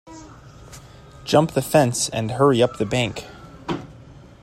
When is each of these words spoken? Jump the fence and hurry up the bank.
Jump 1.25 1.51
the 1.51 1.61
fence 1.61 2.09
and 2.09 2.31
hurry 2.31 2.59
up 2.63 2.79
the 2.79 2.87
bank. 2.87 3.27